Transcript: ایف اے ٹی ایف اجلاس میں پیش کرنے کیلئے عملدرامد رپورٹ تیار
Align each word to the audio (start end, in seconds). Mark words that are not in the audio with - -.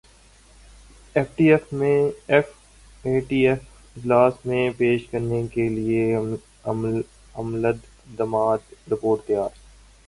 ایف 1.15 2.47
اے 3.03 3.19
ٹی 3.27 3.39
ایف 3.47 3.59
اجلاس 3.97 4.45
میں 4.45 4.69
پیش 4.77 5.05
کرنے 5.11 5.45
کیلئے 5.53 6.13
عملدرامد 7.35 8.59
رپورٹ 8.91 9.27
تیار 9.27 9.49